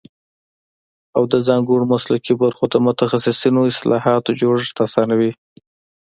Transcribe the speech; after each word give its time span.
او 1.15 1.23
د 1.31 1.35
ځانګړو 1.47 1.83
مسلکي 1.93 2.33
برخو 2.43 2.63
د 2.69 2.75
متخصصو 2.85 3.67
اصطلاحاتو 3.71 4.37
جوړښت 4.41 4.77
اسانوي 4.87 5.31